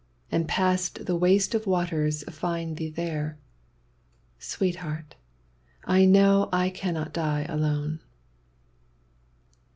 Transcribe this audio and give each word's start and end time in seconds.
And 0.31 0.47
past 0.47 1.05
the 1.05 1.15
waste 1.15 1.53
of 1.53 1.67
waters 1.67 2.23
find 2.23 2.77
thee 2.77 2.89
there— 2.89 3.37
Sweetheart! 4.55 5.13
I 5.85 6.05
know 6.05 6.49
I 6.51 6.71
cannot 6.71 7.13
die 7.13 7.45
alone 7.47 7.99